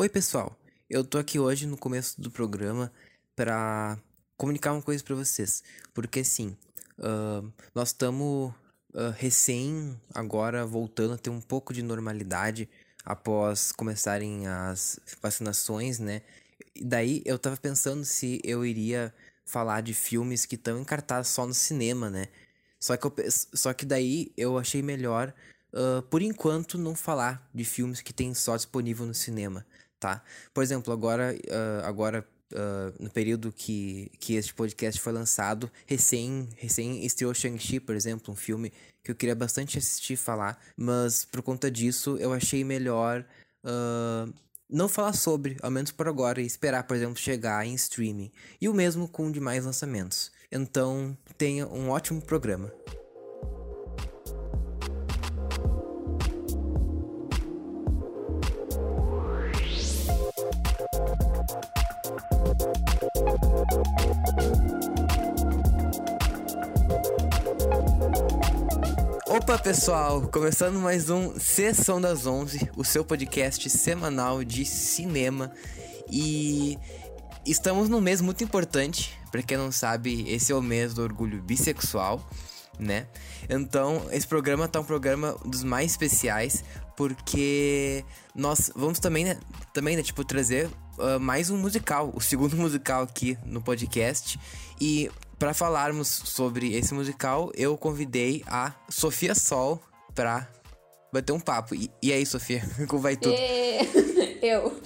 [0.00, 0.58] Oi, pessoal.
[0.88, 2.90] Eu tô aqui hoje no começo do programa
[3.36, 3.98] para
[4.34, 6.56] comunicar uma coisa para vocês, porque assim,
[6.98, 8.50] uh, nós estamos
[8.94, 12.66] uh, recém agora voltando a ter um pouco de normalidade
[13.04, 16.22] após começarem as vacinações, né?
[16.74, 19.14] E daí eu tava pensando se eu iria
[19.44, 22.28] falar de filmes que estão em cartaz só no cinema, né?
[22.80, 25.34] Só que, eu, só que daí eu achei melhor,
[25.74, 29.66] uh, por enquanto, não falar de filmes que tem só disponível no cinema,
[30.00, 30.22] tá?
[30.52, 36.48] Por exemplo, agora, uh, agora uh, no período que, que este podcast foi lançado, recém,
[36.56, 38.72] recém estreou Shang-Chi, por exemplo, um filme
[39.04, 43.24] que eu queria bastante assistir e falar, mas por conta disso eu achei melhor
[44.70, 48.30] não falar sobre, ao menos por agora, e esperar, por exemplo, chegar em streaming.
[48.60, 50.30] E o mesmo com demais lançamentos.
[50.50, 52.72] Então, tenha um ótimo programa.
[69.30, 70.22] Opa, pessoal!
[70.22, 75.52] Começando mais um Sessão das 11, o seu podcast semanal de cinema.
[76.10, 76.76] E
[77.46, 79.16] estamos num mês muito importante.
[79.30, 82.28] Para quem não sabe, esse é o mês do orgulho bissexual,
[82.76, 83.06] né?
[83.48, 86.64] Então, esse programa tá um programa dos mais especiais,
[86.96, 89.38] porque nós vamos também, né,
[89.72, 94.40] também, né, tipo, trazer uh, mais um musical, o segundo musical aqui no podcast.
[94.80, 95.08] E
[95.40, 99.80] para falarmos sobre esse musical, eu convidei a Sofia Sol
[100.14, 100.46] pra
[101.10, 101.74] bater um papo.
[101.74, 103.34] E, e aí, Sofia, como vai tudo?
[104.42, 104.78] Eu.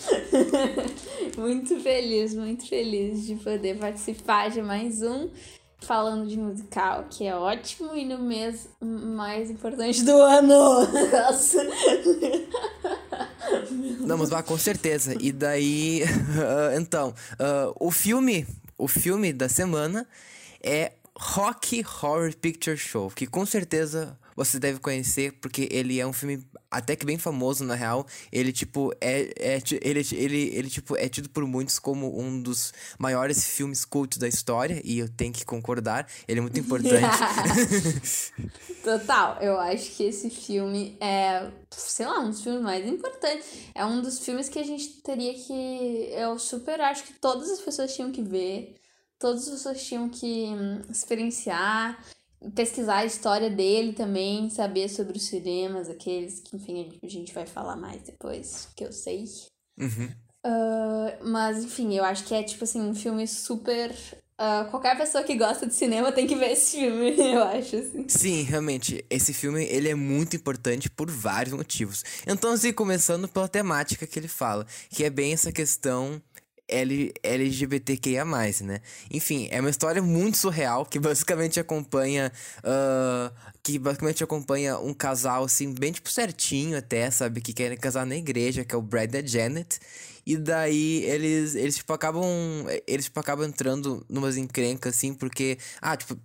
[1.36, 5.28] muito feliz, muito feliz de poder participar de mais um
[5.80, 10.80] falando de musical, que é ótimo, e no mês mais importante do ano.
[11.12, 11.62] Nossa.
[14.00, 15.16] Não, mas vá, com certeza.
[15.20, 18.46] E daí, uh, então, uh, o filme,
[18.78, 20.06] o filme da semana
[20.64, 26.12] é Rock Horror Picture Show, que com certeza você deve conhecer, porque ele é um
[26.12, 28.04] filme até que bem famoso, na real.
[28.32, 32.72] Ele, tipo, é, é, ele, ele, ele, tipo, é tido por muitos como um dos
[32.98, 36.98] maiores filmes cultos da história, e eu tenho que concordar, ele é muito importante.
[38.82, 43.46] Total, eu acho que esse filme é, sei lá, um dos filmes mais importantes.
[43.72, 46.08] É um dos filmes que a gente teria que.
[46.12, 48.74] Eu super acho que todas as pessoas tinham que ver
[49.18, 52.02] todas as pessoas tinham que hum, experienciar,
[52.54, 57.46] pesquisar a história dele também, saber sobre os cinemas, aqueles que, enfim, a gente vai
[57.46, 59.24] falar mais depois, que eu sei.
[59.78, 60.10] Uhum.
[60.46, 63.94] Uh, mas, enfim, eu acho que é, tipo assim, um filme super
[64.34, 68.04] Uh, qualquer pessoa que gosta de cinema tem que ver esse filme, eu acho, assim.
[68.08, 72.02] Sim, realmente, esse filme, ele é muito importante por vários motivos.
[72.26, 76.20] Então, assim, começando pela temática que ele fala, que é bem essa questão
[76.68, 78.24] L LGBTQIA+,
[78.62, 78.80] né?
[79.10, 82.32] Enfim, é uma história muito surreal que basicamente acompanha...
[82.58, 87.40] Uh, que basicamente acompanha um casal, assim, bem, tipo, certinho até, sabe?
[87.40, 89.78] Que querem casar na igreja, que é o Brad e a Janet.
[90.26, 92.24] E daí eles, eles tipo, acabam...
[92.86, 95.58] Eles, tipo, acabam entrando numas encrencas, assim, porque...
[95.80, 96.18] Ah, tipo...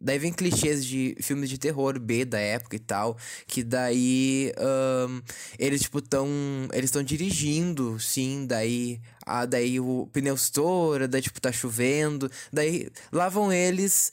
[0.00, 3.16] Daí vem clichês de filmes de terror B da época e tal.
[3.46, 4.52] Que daí.
[4.58, 5.20] Um,
[5.58, 6.28] eles, tipo, tão.
[6.72, 8.46] Eles estão dirigindo, sim.
[8.46, 9.00] Daí.
[9.26, 12.30] Ah, daí o pneu estoura, daí, tipo, tá chovendo.
[12.52, 14.10] Daí lá vão eles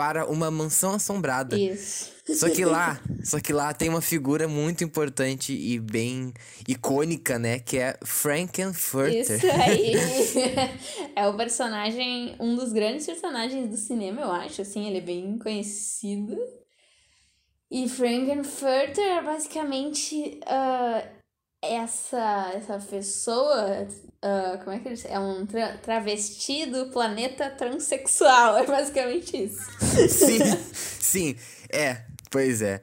[0.00, 1.58] para uma mansão assombrada.
[1.58, 2.10] Isso.
[2.34, 6.32] Só que lá, só que lá tem uma figura muito importante e bem
[6.66, 9.36] icônica, né, que é Frankenfurter.
[9.36, 9.92] Isso aí.
[11.14, 15.36] é o personagem, um dos grandes personagens do cinema, eu acho, assim, ele é bem
[15.36, 16.34] conhecido.
[17.70, 21.19] E Frankenfurter é basicamente uh,
[21.62, 23.86] essa essa pessoa
[24.22, 25.04] Uh, como é que eles.
[25.06, 28.58] É um tra travesti do planeta transexual.
[28.60, 29.62] É basicamente isso.
[30.08, 30.38] Sim,
[30.74, 31.36] sim.
[31.72, 32.82] É, pois é.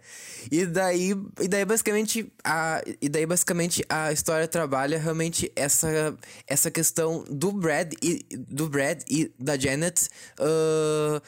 [0.52, 6.16] E daí, e daí basicamente a e daí basicamente a história trabalha realmente essa
[6.46, 10.10] essa questão do Brad e do Brad e da Janet
[10.40, 11.22] uh,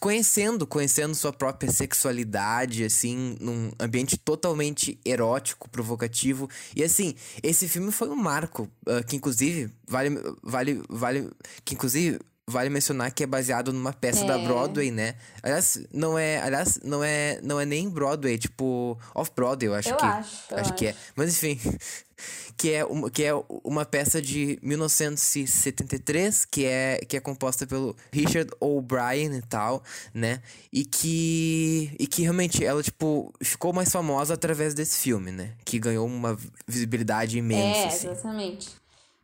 [0.00, 7.92] conhecendo conhecendo sua própria sexualidade assim num ambiente totalmente erótico provocativo e assim esse filme
[7.92, 10.10] foi um marco uh, que inclusive vale
[10.42, 11.30] vale vale
[11.64, 14.26] que inclusive vale mencionar que é baseado numa peça É.
[14.26, 15.16] da Broadway, né?
[15.42, 19.96] Aliás, não é, aliás, não é, não é nem Broadway, tipo off-Broadway, eu acho Eu
[19.96, 20.04] que.
[20.04, 20.94] acho, eu acho que é.
[21.16, 21.58] Mas enfim,
[22.56, 23.32] que é uma, que é
[23.64, 29.82] uma peça de 1973, que é que é composta pelo Richard O'Brien e tal,
[30.14, 30.40] né?
[30.72, 35.54] E que e que realmente ela tipo ficou mais famosa através desse filme, né?
[35.64, 38.08] Que ganhou uma visibilidade imensa, É, assim.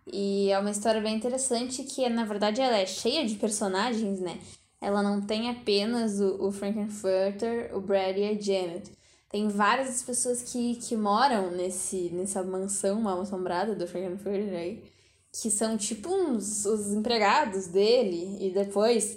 [0.06, 4.38] E é uma história bem interessante que, na verdade, ela é cheia de personagens, né?
[4.80, 8.90] Ela não tem apenas o, o Frankenfurter, o Brad e a Janet.
[9.28, 14.84] Tem várias pessoas que, que moram nesse, nessa mansão mal assombrada do Frankenfurter aí,
[15.32, 19.16] que são tipo uns, os empregados dele, e depois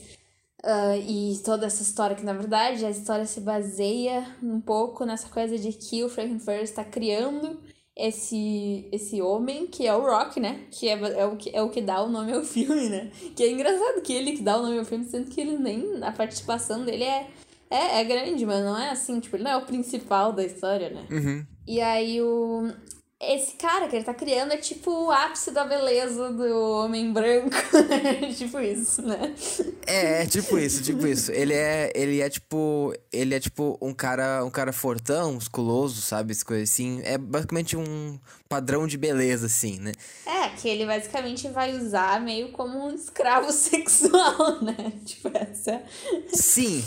[0.68, 5.30] ah, e toda essa história, que na verdade a história se baseia um pouco nessa
[5.30, 7.60] coisa de que o Frankenfurter está criando
[7.96, 10.66] esse, esse homem, que é o Rock, né?
[10.70, 13.10] Que é, é, o que é o que dá o nome ao filme, né?
[13.36, 16.04] Que é engraçado que ele que dá o nome ao filme, sendo que ele nem.
[16.04, 17.28] A participação dele é,
[17.70, 20.90] é, é grande, mas não é assim, tipo, ele não é o principal da história,
[20.90, 21.06] né?
[21.10, 21.46] Uhum.
[21.66, 22.70] E aí o.
[23.18, 27.56] Esse cara que ele tá criando é tipo o ápice da beleza do homem branco.
[28.36, 29.34] tipo isso, né?
[29.88, 31.32] É, é tipo isso, tipo isso.
[31.32, 36.34] Ele é, ele é tipo, ele é tipo um cara, um cara fortão, musculoso, sabe,
[36.34, 37.02] essa coisa assim.
[37.06, 38.20] É basicamente um
[38.50, 39.94] padrão de beleza assim, né?
[40.26, 44.92] É, que ele basicamente vai usar meio como um escravo sexual, né?
[45.06, 45.82] Tipo, essa.
[46.34, 46.84] Sim.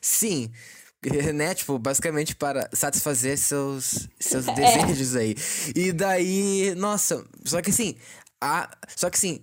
[0.00, 0.50] Sim.
[1.32, 5.36] Né, tipo, basicamente para satisfazer seus, seus desejos aí.
[5.74, 7.94] E daí, nossa, só que assim,
[8.40, 9.40] a, só que assim,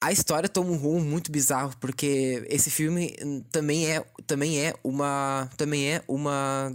[0.00, 3.16] a história toma um rumo muito bizarro, porque esse filme
[3.52, 6.72] também é, também é uma, também é uma,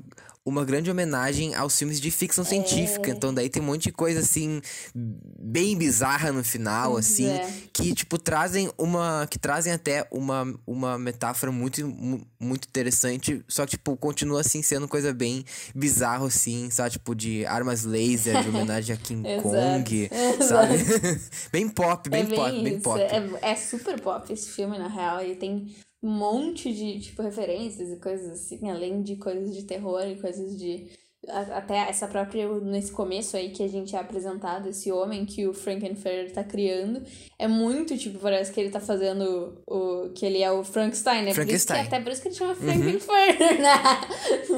[0.48, 3.10] uma grande homenagem aos filmes de ficção científica.
[3.12, 4.62] Então daí tem um monte de coisa assim
[4.96, 7.52] bem bizarra no final, Pois assim, é.
[7.74, 13.66] que tipo trazem uma, que trazem até uma, uma metáfora muito mu- muito interessante, só
[13.66, 15.44] que tipo continua assim sendo coisa bem
[15.76, 19.24] bizarro assim, sabe, tipo de armas laser, de homenagem a King.
[19.42, 20.10] Kong,
[20.48, 20.78] sabe?
[21.52, 22.82] bem pop, bem, é bem pop, bem isso.
[22.84, 23.02] pop.
[23.02, 25.22] É, é super pop esse filme, na real.
[25.26, 25.68] E tem
[26.02, 30.58] um monte de, tipo, referências e coisas assim, além de coisas de terror e coisas
[30.58, 30.90] de.
[31.30, 35.54] Até essa própria, nesse começo aí que a gente é apresentado, esse homem que o
[35.54, 37.02] Frankenfurter tá criando,
[37.38, 40.10] é muito, tipo, parece que ele tá fazendo o.
[40.16, 41.34] que ele é o Frankenstein, né?
[41.34, 41.82] Frankenstein.
[41.82, 43.74] até por isso que ele chama Frankenfurter, né?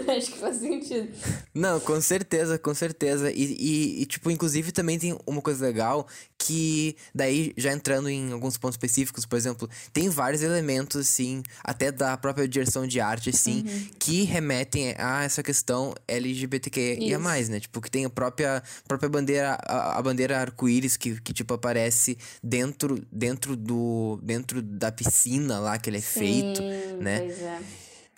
[0.15, 1.09] Acho que faz sentido.
[1.53, 3.31] Não, com certeza, com certeza.
[3.31, 6.07] E, e, e, tipo, inclusive também tem uma coisa legal
[6.37, 11.91] que, daí, já entrando em alguns pontos específicos, por exemplo, tem vários elementos, assim, até
[11.91, 13.87] da própria direção de arte, assim, Uhum.
[13.99, 15.93] que remetem a essa questão
[16.59, 17.19] LGBTQIA+,
[17.49, 17.59] né?
[17.59, 22.17] Tipo, que tem a própria, própria bandeira, a, a bandeira arco-íris que, que, tipo, aparece
[22.43, 27.19] dentro, dentro do, dentro da piscina lá que ele é feito, Sim, né?
[27.19, 27.59] Pois é.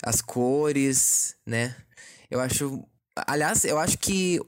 [0.04, 1.74] as cores, né?
[2.30, 2.84] Eu acho.
[3.26, 4.40] Aliás, eu acho que.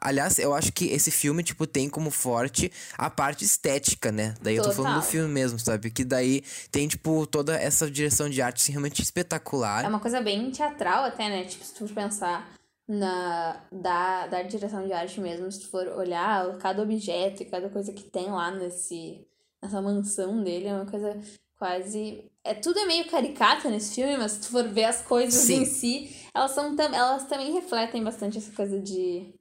[0.00, 4.34] aliás, eu acho que esse filme, tipo, tem como forte a parte estética, né?
[4.42, 5.10] Daí eu tô falando do Total.
[5.10, 5.90] filme mesmo, sabe?
[5.90, 9.84] Que daí tem, tipo, toda essa direção de arte assim, realmente espetacular.
[9.84, 11.44] É uma coisa bem teatral até, né?
[11.44, 12.59] Tipo, se tu pensar
[12.90, 17.68] na da, da direção de arte mesmo, se tu for olhar cada objeto e cada
[17.68, 19.24] coisa que tem lá nesse
[19.62, 21.16] nessa mansão dele, é uma coisa
[21.56, 25.34] quase é tudo é meio caricato nesse filme, mas se tu for ver as coisas
[25.34, 25.62] Sim.
[25.62, 29.32] em si, elas são tam, elas também refletem bastante essa coisa de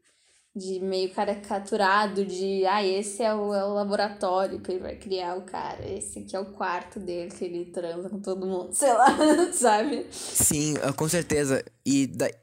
[0.56, 5.38] de meio caricaturado, de ah, esse é o, é o laboratório que ele vai criar
[5.38, 8.94] o cara, esse aqui é o quarto dele que ele transa com todo mundo, sei
[8.94, 9.07] lá,
[9.54, 10.07] sabe?
[10.12, 11.63] Sim, ah, com certeza.
[11.86, 12.34] E daí,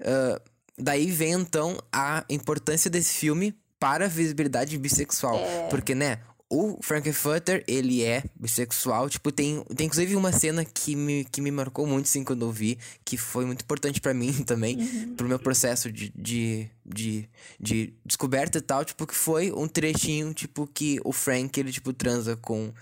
[0.00, 0.40] ah,
[0.78, 5.36] daí vem então a importância desse filme para a visibilidade bissexual.
[5.36, 5.68] É.
[5.68, 6.18] Porque, né?
[6.48, 9.10] O Frankenfurter, ele é bissexual.
[9.10, 12.52] Tipo, tem, tem inclusive uma cena que me, que me marcou muito, assim, quando eu
[12.52, 12.78] vi.
[13.04, 14.78] Que foi muito importante pra mim também.
[15.16, 17.28] Pro meu processo de, de, de,
[17.58, 18.84] de descoberta e tal.
[18.84, 22.72] Tipo, que foi um trechinho, tipo, que o Frank, ele, tipo, transa com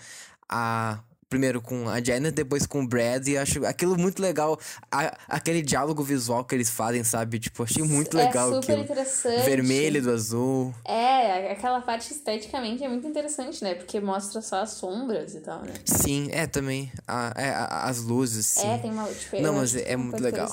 [0.48, 1.02] a...
[1.34, 3.26] Primeiro com a Janet, depois com o Brad.
[3.26, 4.56] E acho aquilo muito legal.
[4.88, 7.40] A- aquele diálogo visual que eles fazem, sabe?
[7.40, 8.84] Tipo, achei muito legal é super aquilo.
[8.84, 9.44] interessante.
[9.44, 10.72] Vermelho do azul.
[10.84, 13.74] É, aquela parte esteticamente é muito interessante, né?
[13.74, 15.72] Porque mostra só as sombras e tal, né?
[15.84, 16.92] Sim, é também.
[17.08, 18.68] A, é, a- as luzes, sim.
[18.68, 19.08] É, tem uma.
[19.08, 20.48] Tipo, Não, mas é uma muito legal.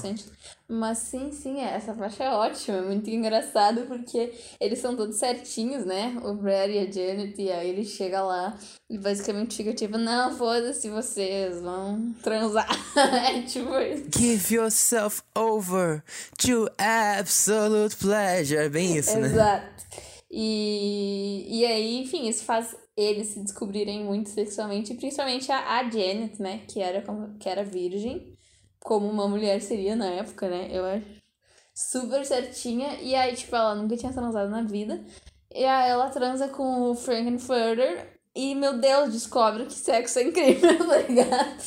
[0.74, 5.18] Mas sim, sim, é, essa parte é ótima, é muito engraçado, porque eles são todos
[5.18, 6.18] certinhos, né?
[6.24, 8.58] O Brad e a Janet, e aí ele chega lá
[8.90, 12.70] e basicamente fica tipo, não, foda-se vocês, vão transar.
[12.96, 14.06] é tipo isso.
[14.18, 16.01] Give yourself over
[16.38, 18.70] to absolute pleasure.
[18.70, 19.28] Bem isso, né?
[19.28, 19.86] Exato.
[20.32, 26.42] E, e aí, enfim, isso faz eles se descobrirem muito sexualmente, principalmente a, a Janet,
[26.42, 27.04] né, que era,
[27.40, 28.30] que era virgem,
[28.83, 31.05] como uma mulher seria na época, né, eu acho
[31.73, 35.03] super certinha, e aí, tipo, ela nunca tinha transado na vida,
[35.53, 40.77] e aí ela transa com o Frankenfurter, e, meu Deus, descobre que sexo é incrível,
[40.88, 41.57] tá ligado?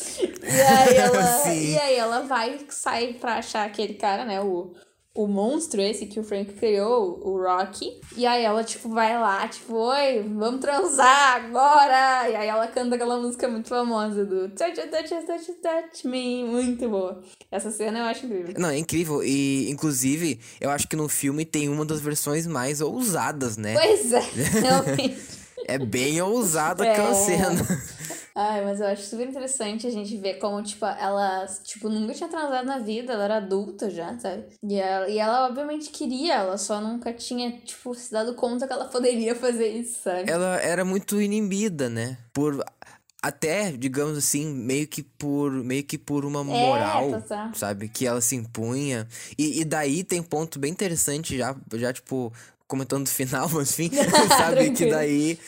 [0.42, 4.74] E aí ela, e aí ela vai, sai pra achar aquele cara, né, o
[5.16, 8.00] o monstro esse que o Frank criou, o Rocky.
[8.16, 12.28] E aí ela, tipo, vai lá, tipo, oi, vamos transar agora!
[12.28, 16.42] E aí ela canta aquela música muito famosa do Touch, touch, touch, touch me.
[16.42, 17.22] Muito boa.
[17.48, 18.54] Essa cena eu acho incrível.
[18.58, 19.22] Não, é incrível.
[19.22, 23.74] E, inclusive, eu acho que no filme tem uma das versões mais ousadas, né?
[23.74, 24.20] Pois é,
[24.60, 25.22] realmente.
[25.68, 26.90] é bem ousada é.
[26.90, 27.64] aquela cena.
[28.36, 32.28] Ai, mas eu acho super interessante a gente ver como, tipo, ela, tipo, nunca tinha
[32.28, 34.46] transado na vida, ela era adulta já, sabe?
[34.60, 38.72] E ela, e ela obviamente queria, ela só nunca tinha, tipo, se dado conta que
[38.72, 40.28] ela poderia fazer isso, sabe?
[40.28, 42.18] Ela era muito inibida, né?
[42.32, 42.64] Por
[43.24, 48.06] até, digamos assim, meio que por meio que por uma é, moral, é, sabe, que
[48.06, 49.08] ela se impunha.
[49.38, 52.30] E, e daí tem um ponto bem interessante já, já tipo,
[52.74, 53.90] comentando o final, mas enfim,
[54.28, 55.38] sabe que daí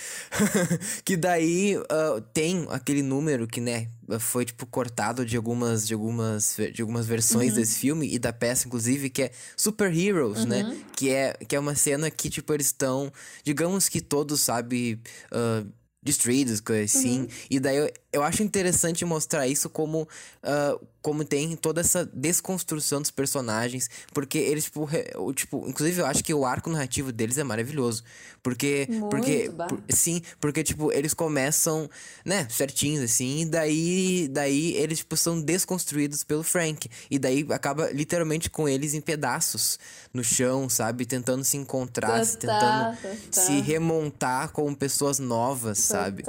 [1.05, 3.89] que daí uh, tem aquele número que, né,
[4.21, 7.57] foi tipo cortado de algumas de algumas de algumas versões uhum.
[7.57, 10.69] desse filme e da peça inclusive, que é Super Heroes, né, uhum.
[10.71, 10.77] né?
[10.95, 15.01] Que é que é uma cena que tipo eles estão, digamos que todos, sabe,
[15.33, 15.69] uh,
[16.07, 17.23] destruídos, coisa assim.
[17.23, 17.29] Uhum.
[17.51, 23.01] E daí eu, eu acho interessante mostrar isso como, uh, como tem toda essa desconstrução
[23.01, 23.89] dos personagens.
[24.13, 25.05] Porque eles, tipo, re,
[25.37, 28.03] tipo, inclusive eu acho que o arco narrativo deles é maravilhoso.
[28.43, 28.89] Porque.
[28.91, 31.89] Muito porque por, sim, porque, tipo, eles começam,
[32.25, 36.91] né, certinhos, assim, e daí, daí eles, tipo, são desconstruídos pelo Frank.
[37.09, 39.79] E daí acaba literalmente com eles em pedaços
[40.13, 41.07] no chão, sabe?
[41.07, 46.05] Tentando se encontrar, total, tentando se remontar como pessoas novas, total.
[46.05, 46.25] sabe?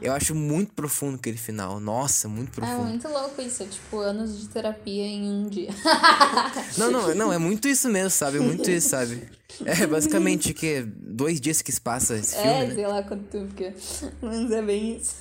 [0.00, 1.80] Eu acho muito profundo aquele final.
[1.80, 2.80] Nossa, muito é profundo.
[2.80, 5.70] É muito louco isso, tipo anos de terapia em um dia.
[6.76, 8.38] não, não, não, é muito isso mesmo, sabe?
[8.38, 9.28] É muito isso, sabe?
[9.64, 12.56] É basicamente que dois dias que se passa esse é, filme.
[12.56, 12.74] É, né?
[12.74, 13.74] sei lá quanto tempo que é.
[14.22, 15.16] Mas é bem isso.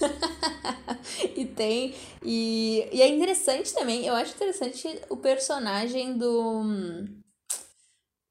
[1.35, 1.95] e tem.
[2.23, 6.63] E, e é interessante também, eu acho interessante o personagem do.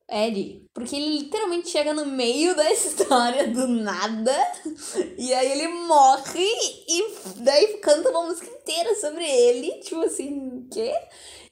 [0.08, 0.66] Eddie.
[0.72, 4.34] Porque ele literalmente chega no meio da história do nada.
[5.18, 6.48] E aí ele morre
[6.88, 9.80] e daí canta uma música inteira sobre ele.
[9.80, 10.94] Tipo assim, quê?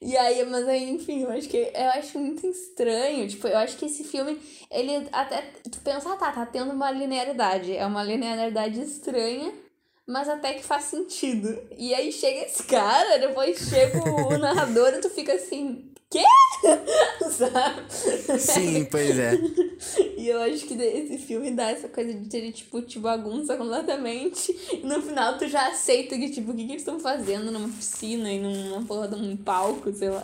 [0.01, 3.27] E aí, mas aí, enfim, eu acho que eu acho muito estranho.
[3.29, 5.43] Tipo, eu acho que esse filme, ele até.
[5.71, 7.77] Tu pensa, ah, tá, tá tendo uma linearidade.
[7.77, 9.53] É uma linearidade estranha,
[10.07, 11.59] mas até que faz sentido.
[11.77, 16.25] E aí chega esse cara, depois chega o narrador e tu fica assim, quê?
[17.31, 18.41] Sabe?
[18.41, 19.39] Sim, pois é.
[20.17, 24.57] E eu acho que esse filme dá essa coisa de ter, tipo, te bagunça completamente.
[24.73, 27.69] E no final tu já aceita que, tipo, o que, que eles estão fazendo numa
[27.69, 30.23] piscina e numa porra de um palco, sei lá.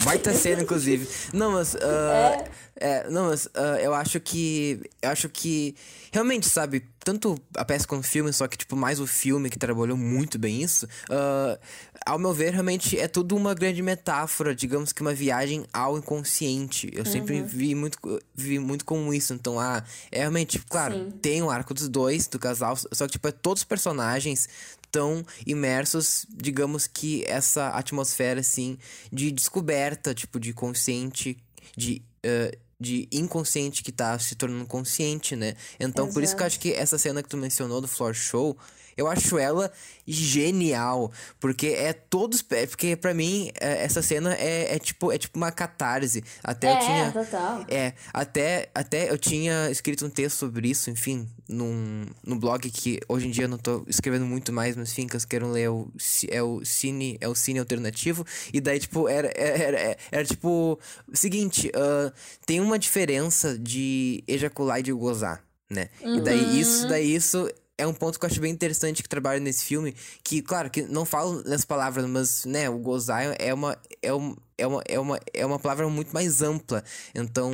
[0.00, 1.08] Vai ter cena, inclusive.
[1.32, 1.74] Não, mas.
[1.74, 2.44] Uh, é.
[2.82, 3.10] É.
[3.10, 4.80] Não, mas uh, eu acho que.
[5.00, 5.76] Eu acho que.
[6.12, 6.84] Realmente, sabe?
[7.04, 10.38] Tanto a peça quanto o filme, só que, tipo, mais o filme que trabalhou muito
[10.38, 10.86] bem isso.
[11.08, 11.58] Uh,
[12.04, 16.90] ao meu ver, realmente é tudo uma grande metáfora, digamos que uma viagem ao inconsciente.
[16.92, 17.10] Eu uhum.
[17.10, 17.98] sempre vi muito,
[18.34, 19.32] vi muito com isso.
[19.32, 21.10] Então, ah, é realmente, claro, Sim.
[21.22, 24.48] tem o arco dos dois, do casal, só que, tipo, é todos os personagens
[24.90, 28.76] tão imersos, digamos que essa atmosfera, assim,
[29.10, 31.38] de descoberta, tipo, de consciente,
[31.76, 32.02] de.
[32.24, 35.54] Uh, de inconsciente que tá se tornando consciente, né?
[35.78, 36.12] Então, Exato.
[36.14, 38.58] por isso que eu acho que essa cena que tu mencionou do floor show
[38.96, 39.72] eu acho ela
[40.06, 45.18] genial, porque é todos, é, porque para mim é, essa cena é, é, tipo é
[45.18, 46.22] tipo uma catarse.
[46.42, 47.64] Até é, eu tinha total.
[47.68, 53.00] É, até até eu tinha escrito um texto sobre isso, enfim, num, no blog que
[53.08, 55.70] hoje em dia eu não tô escrevendo muito mais, mas enfim, que eu quero ler
[55.70, 55.90] o,
[56.28, 60.78] é o cine, é o cine alternativo e daí tipo era era, era, era tipo
[61.12, 62.12] seguinte, uh,
[62.46, 65.88] tem uma diferença de ejacular e de gozar né?
[66.02, 66.18] Uhum.
[66.18, 67.48] E daí isso, daí isso
[67.82, 69.94] é um ponto que eu acho bem interessante que trabalha nesse filme.
[70.22, 73.76] Que, claro, que não falo nessas palavras, mas, né, o gozar é uma.
[74.00, 76.84] É um, é uma, é, uma, é uma palavra muito mais ampla.
[77.14, 77.52] Então.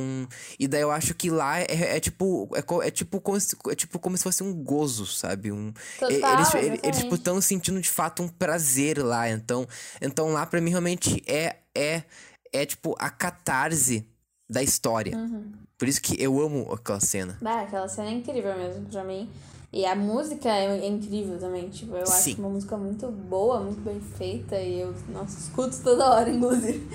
[0.59, 2.49] E daí eu acho que lá é, é tipo.
[2.53, 5.51] É, é, tipo como se, é tipo como se fosse um gozo, sabe?
[5.51, 9.29] Um, Total, eles eles, eles tipo, estão sentindo de fato um prazer lá.
[9.29, 9.67] Então,
[10.01, 12.03] então lá para mim realmente é, é,
[12.53, 14.05] é tipo a catarse
[14.49, 15.17] da história.
[15.17, 15.51] Uhum.
[15.77, 17.37] Por isso que eu amo aquela cena.
[17.43, 19.29] Ah, aquela cena é incrível mesmo pra mim.
[19.71, 22.31] E a música é, incrível também, tipo, eu Sim.
[22.31, 26.89] acho uma música muito boa, muito bem feita, e eu, nossa, escuto toda hora, inclusive.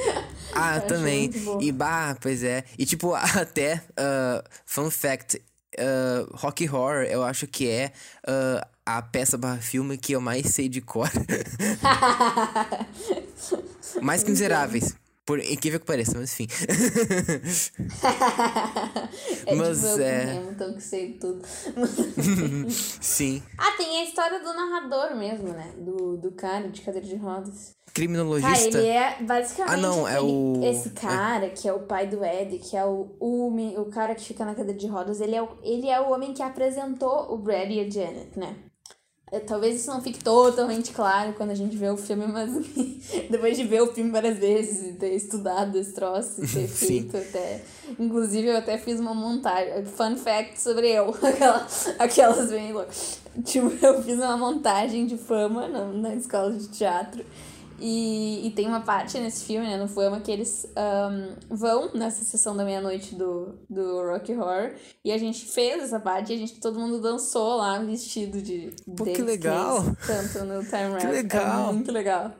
[0.52, 1.30] Ah, também.
[1.60, 2.64] E bah, pois é.
[2.76, 5.40] E tipo, até, ah, fun fact,
[5.78, 7.92] ah, Rock Horror eu acho que é
[8.26, 11.08] ah, a peça barra filme que eu mais sei de cor.
[14.02, 14.96] mais que Miseráveis.
[15.26, 16.46] Por incrível que pareça, mas enfim.
[19.46, 21.42] é Mas tipo é- mesmo, então que sei tudo.
[23.00, 23.42] Sim.
[23.56, 25.72] ah, tem a história do narrador mesmo, né?
[25.78, 27.74] Do, do cara de cadeira de rodas.
[27.84, 28.78] Cara, Criminologista.
[28.78, 32.58] ele é basicamente Ah, não, é o- esse cara que é o pai do Ed,
[32.58, 35.48] que é o, o, o cara que fica na cadeira de rodas, ele é, o,
[35.62, 38.56] ele é o homem que apresentou o Brad e a Janet, né?
[39.34, 42.50] É, Talvez isso não fique totalmente claro quando a gente vê o filme, mas
[43.28, 47.16] depois de ver o filme várias vezes e ter estudado esse troço e ter feito
[47.16, 47.62] até.
[47.98, 49.84] Inclusive, eu até fiz uma montagem.
[49.86, 51.14] Fun fact sobre eu.
[51.20, 51.66] Aquela,
[51.98, 53.18] aquelas bem loucas.
[53.44, 57.24] Tipo, eu fiz uma montagem de fama na, na escola de teatro.
[57.80, 62.24] E, e tem uma parte nesse filme, né, no Fama, que eles ahn, vão nessa
[62.24, 64.72] sessão da meia-noite do, do Rock Horror.
[65.04, 68.72] E a gente fez essa parte e a gente, todo mundo dançou lá vestido de.
[68.96, 69.84] Pô, que legal!
[69.84, 71.06] eles cantam no Time Rap.
[71.06, 71.70] legal!
[71.70, 72.34] É muito legal.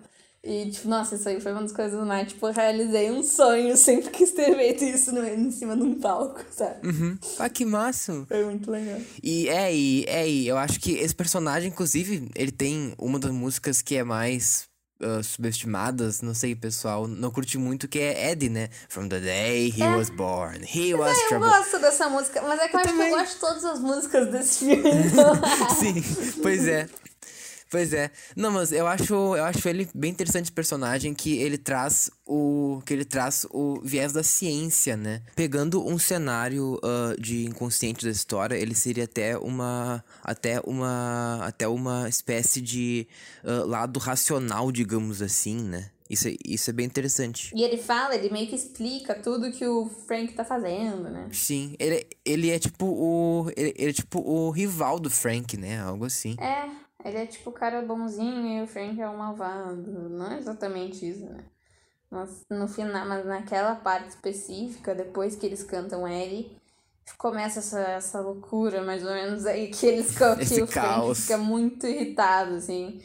[0.47, 3.75] E, tipo, nossa, isso aí foi uma das coisas mais, tipo, eu realizei um sonho,
[3.79, 6.87] sempre quis ter feito isso no, em cima de um palco, sabe?
[6.87, 7.19] Uhum.
[7.39, 8.27] Ah, que máximo.
[8.27, 9.01] Foi muito legal.
[9.23, 13.31] E é, e é, e eu acho que esse personagem, inclusive, ele tem uma das
[13.31, 14.69] músicas que é mais
[15.05, 18.69] ah, subestimadas, não sei, pessoal, não curte muito, que é Eddie, né?
[18.89, 21.49] From the day he was born, he was Eu trouble.
[21.49, 23.09] gosto dessa música, mas é que eu, acho também.
[23.09, 25.35] que eu gosto de todas as músicas desse filme, então...
[25.79, 26.03] Sim,
[26.43, 26.89] pois é.
[27.75, 28.09] Pois é.
[28.37, 32.81] Não, mas eu acho, eu acho ele bem interessante esse personagem que ele traz o
[32.87, 35.23] que ele traz o viés da ciência, né?
[35.35, 41.67] Pegando um cenário ah, de inconsciente da história, ele seria até uma até uma até
[41.67, 43.09] uma espécie de
[43.43, 45.91] ah, lado racional, digamos assim, né?
[46.09, 47.51] Isso, é- isso é bem interessante.
[47.57, 51.29] E ele fala, ele meio que explica tudo que o Frank tá fazendo, né?
[51.33, 55.81] Sim, ele, ele é tipo o ele, ele é tipo o rival do Frank, né?
[55.81, 56.37] Algo assim.
[56.39, 56.69] É,
[57.05, 60.09] ele é tipo o cara bonzinho e o Frank é o malvado.
[60.11, 61.45] Não é exatamente isso, né?
[62.11, 66.57] Mas no final, mas naquela parte específica, depois que eles cantam Ellie,
[67.19, 71.21] começa essa, essa loucura, mais ou menos, aí que eles Esse que o Frank caos.
[71.23, 73.01] fica muito irritado, assim.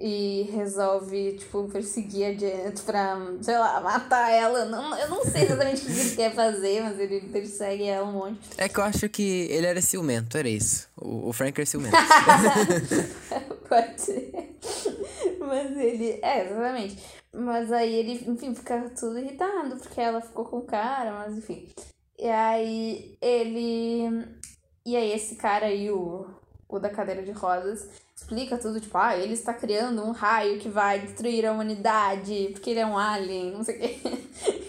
[0.00, 4.64] E resolve, tipo, perseguir a Janet pra, sei lá, matar ela.
[4.64, 8.12] Não, eu não sei exatamente o que ele quer fazer, mas ele persegue ela um
[8.12, 8.38] monte.
[8.56, 10.88] É que eu acho que ele era ciumento, era isso.
[10.96, 11.96] O, o Frank era ciumento.
[13.68, 14.56] Pode ser.
[15.40, 16.20] Mas ele.
[16.22, 17.02] É, exatamente.
[17.32, 21.68] Mas aí ele, enfim, fica tudo irritado porque ela ficou com o cara, mas enfim.
[22.18, 24.26] E aí ele.
[24.86, 26.26] E aí esse cara aí, o,
[26.68, 30.68] o da cadeira de rosas, explica tudo, tipo, ah, ele está criando um raio que
[30.68, 33.98] vai destruir a humanidade, porque ele é um alien, não sei o quê.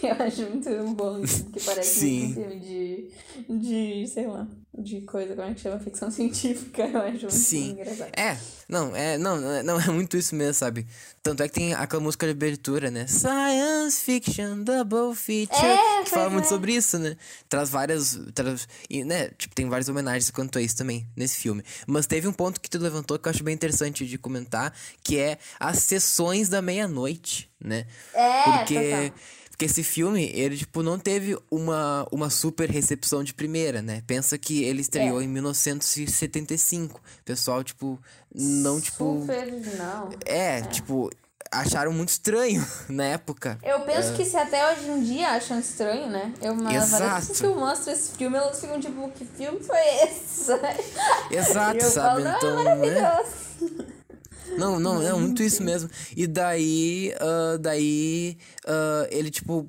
[0.02, 2.30] Eu acho muito bom isso, porque parece Sim.
[2.30, 3.10] um filme de,
[3.48, 5.78] de, sei lá, de coisa, como é que chama?
[5.80, 7.70] Ficção científica, eu acho muito Sim.
[7.72, 8.10] engraçado.
[8.16, 10.86] É, não, é, não, não é- é muito isso mesmo, sabe?
[11.22, 13.06] Tanto é que tem aquela música de abertura, né?
[13.06, 15.66] Science Fiction Double Feature.
[15.66, 16.48] É, que fala pois muito é.
[16.48, 17.16] sobre isso, né?
[17.48, 18.18] Traz várias.
[18.32, 19.28] Traz, e, né?
[19.36, 21.62] Tipo, tem várias homenagens quanto a isso também nesse filme.
[21.86, 25.18] Mas teve um ponto que tu levantou que eu acho bem interessante de comentar, que
[25.18, 27.86] é as sessões da meia-noite, né?
[28.14, 28.74] É, Porque.
[28.74, 29.39] total.
[29.60, 34.02] Porque esse filme, ele, tipo, não teve uma, uma super recepção de primeira, né?
[34.06, 35.24] Pensa que ele estreou É.
[35.24, 36.98] em 1975.
[36.98, 38.00] O pessoal, tipo,
[38.34, 39.20] não, tipo.
[39.20, 40.08] Super, não.
[40.24, 41.10] É, tipo,
[41.52, 43.58] acharam muito estranho na época.
[43.62, 46.32] Eu penso que se até hoje em dia acham estranho, né?
[46.40, 50.52] Eu, mas várias que eu mostro esse filme, elas ficam tipo, que filme foi esse?
[51.30, 52.22] Exato, sabe?
[52.22, 53.24] falo, não, então, é né?
[54.56, 55.88] Não, não, é muito isso mesmo.
[56.16, 59.66] E daí, ah, daí, ah, ele, tipo,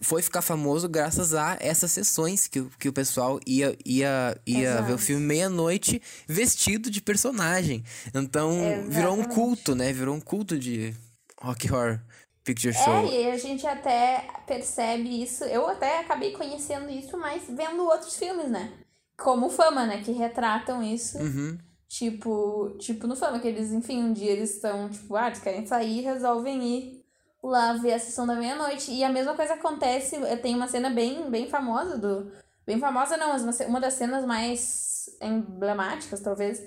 [0.00, 4.82] foi ficar famoso graças a essas sessões que, o- que o pessoal ia, ia, ia
[4.82, 7.84] ver o filme meia-noite vestido de personagem.
[8.14, 8.50] Então,
[8.88, 9.34] virou um Exatamente.
[9.34, 9.92] culto, né?
[9.92, 10.92] Virou um culto de
[11.40, 12.00] Rock Horror
[12.44, 12.92] Picture Show.
[13.12, 15.44] É, e a gente até percebe isso.
[15.44, 18.72] Eu até acabei conhecendo isso, mas vendo outros filmes, né?
[19.16, 20.02] Como Fama, né?
[20.02, 21.18] Que retratam isso.
[21.18, 21.56] Uhum.
[21.92, 25.66] Tipo, tipo no Fama, que eles, enfim, um dia eles estão, tipo, ah, eles querem
[25.66, 27.04] sair e resolvem ir
[27.42, 28.90] lá ver a sessão da meia-noite.
[28.90, 32.32] E a mesma coisa acontece, eh, tem uma cena bem, bem famosa do.
[32.66, 36.62] Bem famosa não, mas uma, uma das cenas mais emblemáticas, talvez,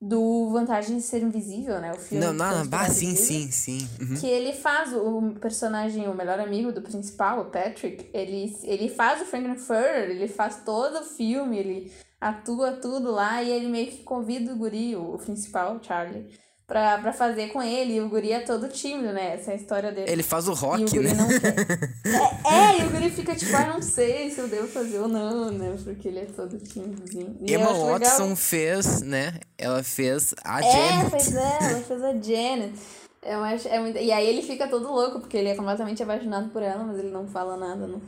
[0.00, 1.92] do Vantagem de Ser Invisível, né?
[1.92, 2.24] O filme.
[2.24, 3.88] Não, não, bah, inspirado sim, sim, sim.
[4.00, 4.16] Uhum.
[4.16, 9.22] Que ele faz o personagem, o melhor amigo do principal, o Patrick, ele, ele faz
[9.22, 11.92] o Frankenfurter, ele faz todo o filme, ele
[12.28, 16.26] atua tudo lá e ele meio que convida o guri, o principal, o Charlie,
[16.66, 17.96] pra, pra fazer com ele.
[17.96, 19.34] E o guri é todo tímido, né?
[19.34, 20.10] Essa é a história dele.
[20.10, 21.10] Ele faz o rock, e o né?
[22.46, 25.08] é, é, e o guri fica tipo, ah, não sei se eu devo fazer ou
[25.08, 25.76] não, né?
[25.84, 27.36] Porque ele é todo tímidozinho.
[27.40, 28.36] E Emma Watson legal.
[28.36, 29.34] fez, né?
[29.58, 31.36] Ela fez a É, Janet.
[31.36, 32.74] é, ela fez a Janet.
[33.22, 33.98] Eu acho, é muito...
[33.98, 37.10] E aí ele fica todo louco, porque ele é completamente apaixonado por ela, mas ele
[37.10, 38.00] não fala nada, não.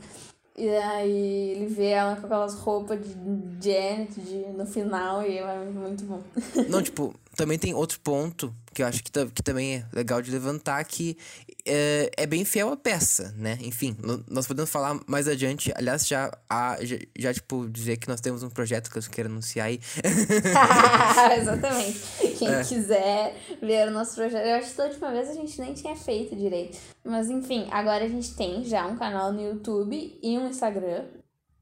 [0.57, 5.65] E aí ele vê ela com aquelas roupas de Janet de, no final e é
[5.65, 6.21] muito bom.
[6.67, 10.29] Não, tipo, também tem outro ponto que eu acho que, que também é legal de
[10.29, 11.17] levantar, que
[11.65, 13.57] é, é bem fiel à peça, né?
[13.61, 15.71] Enfim, no- nós podemos falar mais adiante.
[15.75, 19.29] Aliás, já, a, já, já, tipo, dizer que nós temos um projeto que eu quero
[19.29, 19.79] anunciar aí.
[21.39, 21.99] Exatamente.
[22.37, 22.63] Quem É.
[22.63, 24.45] quiser ver o nosso projeto.
[24.45, 26.77] Eu acho que da última vez a gente nem tinha feito direito.
[27.03, 31.05] Mas enfim, agora a gente tem já um canal no YouTube e um Instagram.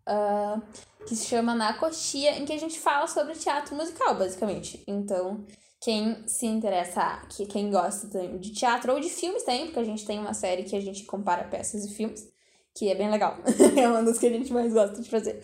[0.08, 0.60] ah,
[1.08, 4.84] que se chama Na Coxia, em que a gente fala sobre teatro musical, basicamente.
[4.88, 5.46] Então,
[5.86, 8.08] quem se interessa, que quem gosta
[8.40, 11.04] de teatro ou de filmes também, porque a gente tem uma série que a gente
[11.04, 12.28] compara peças e filmes,
[12.74, 13.38] que é bem legal.
[13.78, 15.40] é uma das que a gente mais gosta de fazer.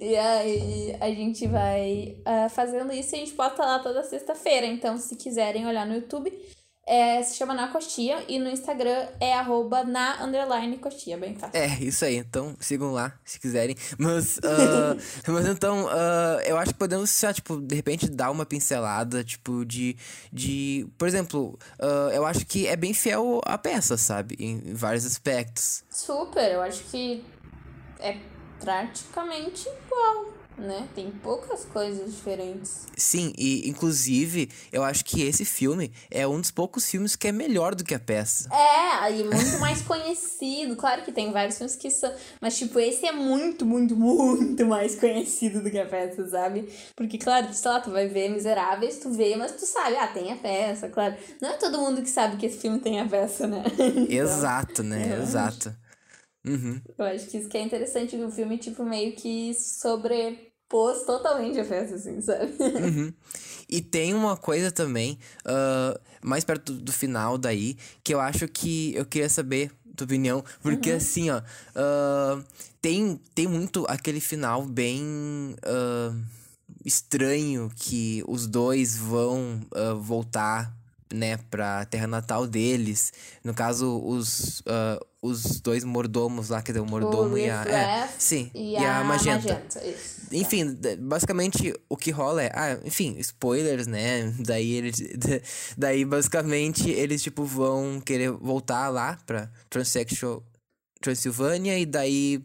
[0.00, 4.66] E aí a gente vai ah, fazendo isso e a gente bota lá toda sexta-feira.
[4.66, 6.36] Então, se quiserem olhar no YouTube,
[6.86, 11.58] é, se chama Na Coxia e no Instagram é arroba na underline coxia, bem fácil.
[11.58, 12.16] É, isso aí.
[12.16, 13.76] Então, sigam lá, se quiserem.
[13.98, 14.96] Mas, ah,
[15.28, 19.64] mas então, ah, eu acho que podemos, sei tipo, de repente dar uma pincelada, tipo,
[19.64, 19.96] de.
[20.32, 24.36] de por exemplo, ah, eu acho que é bem fiel à peça, sabe?
[24.38, 25.84] Em vários aspectos.
[25.90, 27.24] Super, eu acho que
[27.98, 28.18] é
[28.60, 30.88] praticamente igual, né?
[30.94, 32.86] Tem poucas coisas diferentes.
[32.96, 37.32] Sim, e inclusive, eu acho que esse filme é um dos poucos filmes que é
[37.32, 38.48] melhor do que a peça.
[38.54, 40.76] É, e muito mais conhecido.
[40.76, 42.12] Claro que tem vários filmes que são.
[42.40, 46.68] Mas, tipo, esse é muito, muito, muito mais conhecido do que a peça, sabe?
[46.96, 50.32] Porque, claro, sei lá, tu vai ver Miseráveis, tu vê, mas tu sabe, ah, tem
[50.32, 51.14] a peça, claro.
[51.40, 53.62] Não é todo mundo que sabe que esse filme tem a peça, né?
[53.94, 54.98] Então, Exato, né?
[54.98, 55.28] realmente.
[55.28, 55.83] Exato.
[56.46, 56.80] Uhum.
[56.98, 61.64] Eu acho que isso que é interessante do filme, tipo, meio que sobrepôs totalmente a
[61.64, 62.52] peça, assim, sabe?
[62.60, 63.12] Uhum.
[63.68, 68.94] E tem uma coisa também, ah, mais perto do final daí, que eu acho que
[68.94, 71.40] eu queria saber tua opinião, porque assim, ó,
[71.74, 72.42] ah,
[72.80, 76.14] tem, tem muito aquele final bem ah,
[76.84, 79.60] estranho que os dois vão
[80.00, 80.76] voltar,
[81.14, 83.12] né, pra terra natal deles.
[83.42, 87.62] No caso, os, ah, os dois mordomos lá, quer dizer, o mordomo e a.
[87.64, 89.62] É, sim, E, a, magenta.
[89.84, 90.26] isso.
[90.32, 94.34] enfim, d- basicamente o que rola é, ah, enfim, spoilers, né?
[94.44, 94.96] Daí eles
[95.78, 100.42] daí basicamente eles tipo vão querer voltar lá pra Transsexual
[101.00, 102.42] Transilvânia e daí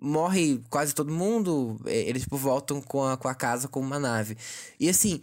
[0.00, 4.36] morre quase todo mundo, eles tipo voltam com a, com a casa como uma nave.
[4.78, 5.20] E assim,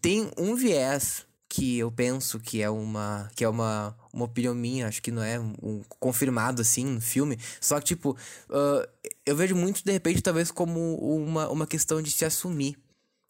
[0.00, 4.86] tem um viés que eu penso que é uma que é uma, uma opinião minha,
[4.86, 8.16] acho que não é um, confirmado assim no filme, só que tipo,
[8.48, 8.88] ah,
[9.26, 12.78] eu vejo muito de repente talvez como uma, uma questão de se assumir,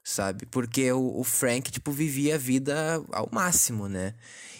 [0.04, 0.44] sabe?
[0.44, 4.14] Porque o, o Frank tipo vivia a vida ao máximo, né?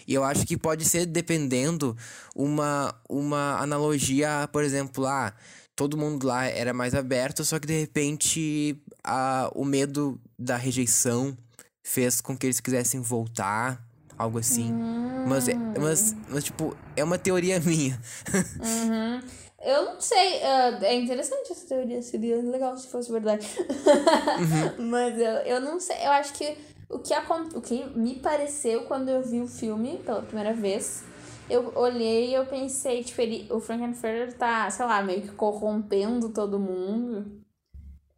[0.07, 1.95] E eu acho que pode ser dependendo
[2.35, 5.33] uma uma analogia, por exemplo, ah,
[5.75, 11.37] todo mundo lá era mais aberto, só que de repente a, o medo da rejeição
[11.83, 13.81] fez com que eles quisessem voltar,
[14.17, 14.73] algo assim.
[15.27, 17.99] Mas, é- mas, mas, tipo, é uma teoria minha.
[18.59, 19.21] Uhum.
[19.63, 23.47] Eu não sei, ah, é interessante essa teoria, seria legal se fosse verdade.
[24.79, 26.57] Mas eu, eu não sei, eu acho que
[26.89, 27.13] o que,
[27.55, 31.03] o que me pareceu quando eu vi o filme pela primeira vez,
[31.47, 36.29] eu olhei e eu pensei, tipo, ele, o Frankenfurter tá, sei lá, meio que corrompendo
[36.29, 37.39] todo mundo,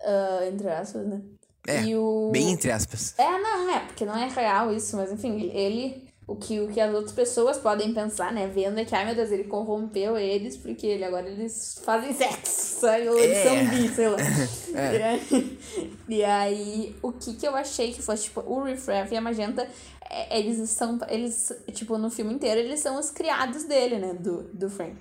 [0.02, 1.22] ah, entre aspas, né?
[1.68, 2.30] É, o...
[2.32, 3.14] Bem entre aspas.
[3.18, 6.04] É, não, é, porque não é real isso, mas enfim, ele.
[6.26, 8.48] O que, o que as outras pessoas podem pensar, né?
[8.48, 12.80] Vendo é que, ai meu Deus, ele corrompeu eles porque ele agora eles fazem sexo,
[12.80, 13.10] sabe?
[13.10, 13.44] Ou eles É.
[13.44, 14.18] são bi, sei lá.
[14.74, 14.96] É.
[14.98, 15.60] E, aí,
[16.08, 19.22] e aí, o que que eu achei que fosse, tipo, o Riff Raff e a
[19.22, 19.68] Magenta,
[20.10, 24.14] é, eles são, eles, tipo, no filme inteiro, eles são os criados dele, né?
[24.14, 24.96] Do, do Frank.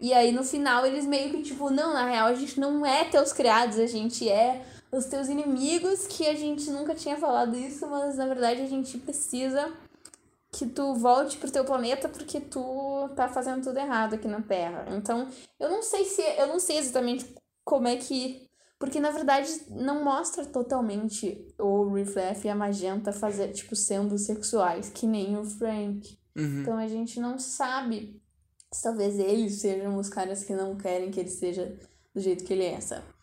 [0.00, 3.04] E aí, no final, eles meio que, tipo, não, na real, a gente não é
[3.04, 4.62] teus criados, a gente é
[4.96, 8.96] os teus inimigos, que a gente nunca tinha falado isso, mas na verdade a gente
[8.98, 9.72] precisa
[10.52, 14.86] que tu volte pro teu planeta porque tu tá fazendo tudo errado aqui na Terra.
[14.90, 15.28] Então,
[15.58, 17.26] eu não sei se eu não sei exatamente
[17.64, 23.48] como é que porque na verdade não mostra totalmente o Riff e a Magenta fazer
[23.48, 26.18] tipo sendo sexuais, que nem o Frank.
[26.36, 26.60] Uhum.
[26.60, 28.20] Então a gente não sabe
[28.72, 31.78] se talvez eles sejam os caras que não querem que ele seja
[32.14, 33.13] do jeito que ele é, sabe?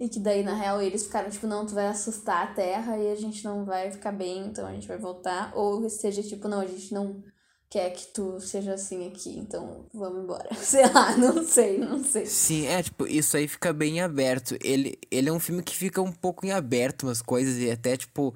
[0.00, 3.10] E que daí, na real, eles ficaram tipo, não, tu vai assustar a Terra e
[3.10, 5.52] a gente não vai ficar bem, então a gente vai voltar.
[5.56, 7.22] Ou seja, tipo, não, a gente não
[7.68, 10.54] quer que tu seja assim aqui, então vamos embora.
[10.56, 12.26] Sei lá, não sei, não sei.
[12.26, 14.56] Sim, é, tipo, isso aí fica bem aberto.
[14.62, 17.96] Ele, ele é um filme que fica um pouco em aberto umas coisas e até,
[17.96, 18.34] tipo,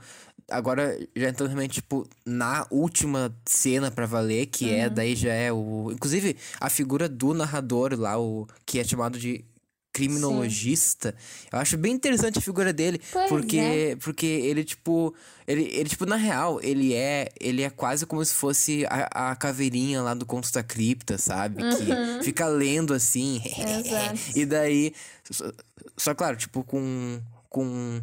[0.50, 4.84] agora já entrando realmente, tipo, na última cena para valer, que é, uhum.
[4.84, 5.90] é, daí já é o.
[5.92, 9.44] Inclusive, a figura do narrador lá, o que é chamado de
[9.92, 11.14] criminologista.
[11.16, 11.48] Sim.
[11.52, 13.96] Eu acho bem interessante a figura dele, pois porque é.
[13.96, 15.14] porque ele tipo,
[15.46, 19.36] ele, ele tipo na real, ele é, ele é quase como se fosse a, a
[19.36, 21.62] caveirinha lá do Conto da Cripta, sabe?
[21.62, 22.18] Uhum.
[22.18, 23.42] Que fica lendo assim.
[24.34, 24.94] e daí
[25.30, 25.52] só,
[25.96, 28.02] só claro, tipo com com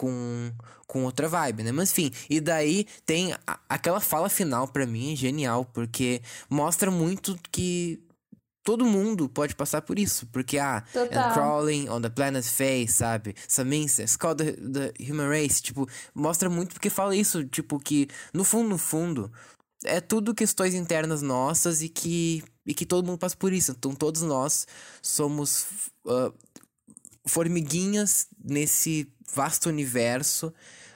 [0.00, 0.50] com,
[0.86, 1.72] com outra vibe, né?
[1.72, 7.38] Mas enfim, e daí tem a, aquela fala final para mim genial, porque mostra muito
[7.52, 8.00] que
[8.62, 10.26] todo mundo pode passar por isso.
[10.28, 10.84] Porque, ah,
[11.34, 13.34] crawling on the planet face, sabe?
[13.48, 15.62] Some insects called the, the human race.
[15.62, 19.32] Tipo, mostra muito porque fala isso, tipo, que no fundo, no fundo,
[19.84, 23.72] é tudo questões internas nossas e que, e que todo mundo passa por isso.
[23.72, 24.66] Então, todos nós
[25.02, 25.66] somos
[26.04, 26.32] uh,
[27.26, 30.52] formiguinhas nesse vasto universo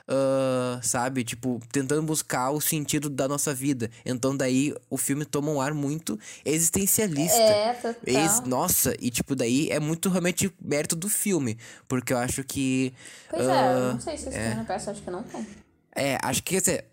[0.09, 1.25] uh, sabe?
[1.25, 3.91] Tipo, tentando buscar o sentido da nossa vida.
[4.05, 7.39] Então daí o filme toma um ar muito existencialista.
[7.39, 7.95] É, total.
[8.07, 11.59] Ex nossa, e tipo, daí é muito realmente mérito do filme.
[11.89, 12.93] Porque eu acho que.
[13.31, 15.47] Pois uh, é, não sei se esse é, peça, acho que não tem.
[15.95, 16.85] É, acho que quer dizer,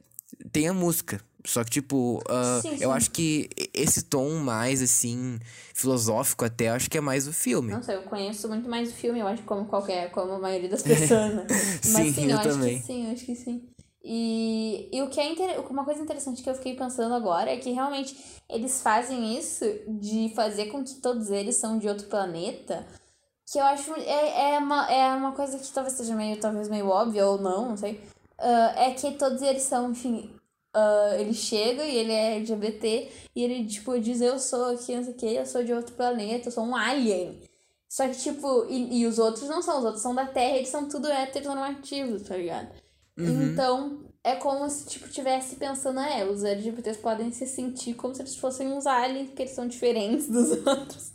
[0.51, 1.19] tem a música.
[1.45, 2.83] Só que, tipo, uh, sim, sim.
[2.83, 5.39] eu acho que esse tom mais, assim,
[5.73, 7.71] filosófico até, acho que é mais o filme.
[7.71, 10.83] Nossa, eu conheço muito mais o filme, eu acho, como qualquer, como a maioria das
[10.83, 11.47] pessoas, né?
[11.81, 12.75] sim, Mas sim, eu, eu também.
[12.75, 13.69] acho que sim, eu acho que sim.
[14.03, 15.59] E, e o que é inter...
[15.69, 18.17] uma coisa interessante que eu fiquei pensando agora é que realmente
[18.49, 22.85] eles fazem isso de fazer com que todos eles são de outro planeta,
[23.51, 26.87] que eu acho é, é, uma, é uma coisa que talvez seja meio, talvez meio
[26.87, 28.01] óbvia ou não, não sei.
[28.39, 30.33] Uh, é que todos eles são, enfim,
[30.73, 35.03] Uh, ele chega e ele é LGBT e ele, tipo, diz: Eu sou aqui, não
[35.03, 37.41] sei o que, eu sou de outro planeta, eu sou um alien.
[37.89, 40.69] Só que, tipo, e, e os outros não são, os outros são da Terra, eles
[40.69, 42.69] são tudo heteronormativos, tá ligado?
[43.17, 43.51] Uhum.
[43.51, 48.21] Então, é como se, tipo, tivesse pensando, é, os LGBTs podem se sentir como se
[48.21, 51.11] eles fossem uns aliens, porque eles são diferentes dos outros.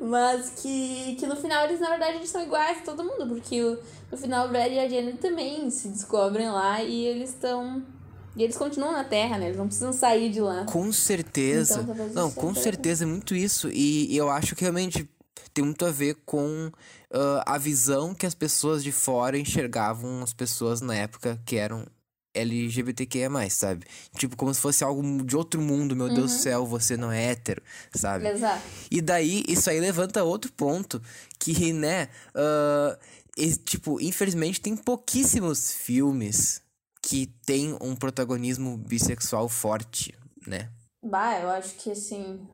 [0.00, 3.60] Mas que, que no final eles, na verdade, eles são iguais a todo mundo, porque
[3.60, 3.78] o,
[4.10, 7.82] no final o Brad e a Jenny também se descobrem lá e eles estão
[8.34, 9.46] e eles continuam na Terra, né?
[9.46, 10.64] Eles não precisam sair de lá.
[10.64, 11.80] Com certeza.
[11.82, 13.68] Então, não, com certeza é muito isso.
[13.70, 15.08] E, eu acho que realmente
[15.52, 20.32] tem muito a ver com uh, a visão que as pessoas de fora enxergavam as
[20.32, 21.86] pessoas na época que eram
[22.34, 23.84] LGBTQIA+, sabe?
[24.16, 26.14] Tipo, como se fosse algo de outro mundo, meu uhum.
[26.14, 26.40] Deus do uhum.
[26.40, 27.62] céu, você não é hétero,
[27.94, 28.26] sabe?
[28.28, 28.62] Exato.
[28.90, 31.02] E daí, isso aí levanta outro ponto,
[31.38, 32.96] que, né, uh,
[33.66, 36.61] tipo, infelizmente tem pouquíssimos filmes
[37.02, 40.14] que tem um protagonismo bissexual forte,
[40.46, 40.70] né?
[41.02, 42.46] Bah, eu acho que assim.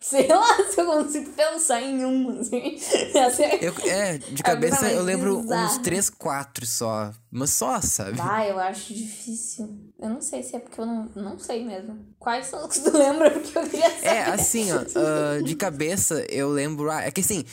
[0.00, 2.78] Sei lá se eu consigo pensar em um, assim.
[3.60, 5.64] eu, é, de cabeça é eu lembro bizarro.
[5.64, 7.12] uns três, quatro só.
[7.30, 8.12] Mas só, sabe?
[8.12, 9.92] Bah, eu acho difícil.
[9.98, 12.06] Eu não sei se é porque eu não, não sei mesmo.
[12.18, 13.30] Quais são os que tu lembra?
[13.30, 14.06] Porque eu queria é, saber.
[14.06, 16.90] É, assim, ó, uh, de cabeça eu lembro.
[16.90, 17.44] Ah, é que assim,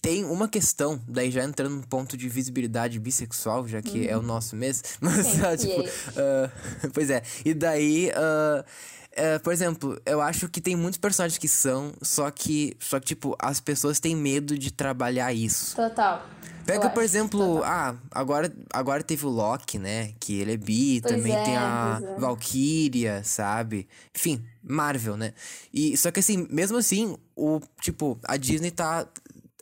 [0.00, 4.06] tem uma questão, daí já entrando no ponto de visibilidade bissexual, já que uhum.
[4.08, 4.26] é o uhum.
[4.26, 4.82] nosso mês.
[5.00, 7.22] Mas, Sim, tipo, uh, pois é.
[7.44, 12.30] E daí, uh, uh, por exemplo, eu acho que tem muitos personagens que são, só
[12.30, 15.74] que, só que, tipo, as pessoas têm medo de trabalhar isso.
[15.74, 16.24] Total.
[16.68, 20.12] Pega, por exemplo, ah, agora, agora teve o Loki, né?
[20.20, 22.20] Que ele é bi, pois também é, tem a é.
[22.20, 23.88] Valkyria, sabe?
[24.14, 25.32] Enfim, Marvel, né?
[25.72, 29.08] E só que assim, mesmo assim, o tipo, a Disney tá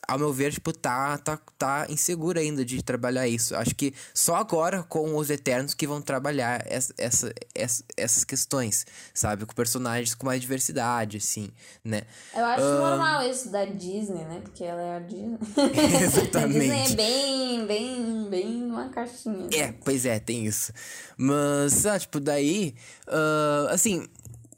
[0.06, 3.56] ao meu ver, tipo, tá, tá, tá insegura ainda de trabalhar isso.
[3.56, 8.86] Acho que só agora com os Eternos que vão trabalhar essa, essa, essa essas questões,
[9.12, 9.44] sabe?
[9.44, 11.50] Com personagens com mais diversidade, assim,
[11.84, 12.02] né?
[12.34, 12.78] Eu acho uh...
[12.78, 14.40] normal isso da Disney, né?
[14.42, 15.38] Porque ela é a Disney.
[16.02, 16.70] Exatamente.
[16.70, 19.48] a Disney é bem, bem, bem uma caixinha.
[19.52, 20.72] É, pois é, tem isso.
[21.16, 22.74] Mas, ah, tipo, daí,
[23.08, 24.06] uh, assim,